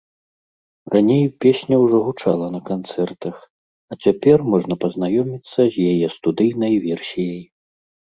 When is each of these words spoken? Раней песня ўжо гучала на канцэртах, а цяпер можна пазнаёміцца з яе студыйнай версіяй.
Раней 0.93 1.25
песня 1.43 1.75
ўжо 1.83 1.97
гучала 2.07 2.47
на 2.55 2.61
канцэртах, 2.69 3.35
а 3.93 3.97
цяпер 4.05 4.37
можна 4.55 4.73
пазнаёміцца 4.85 5.61
з 5.77 5.85
яе 5.91 6.07
студыйнай 6.17 6.73
версіяй. 6.87 7.39